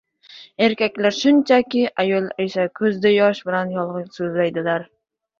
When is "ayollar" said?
2.03-2.41